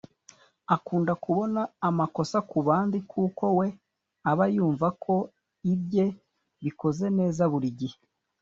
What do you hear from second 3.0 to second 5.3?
kuko we aba yumva ko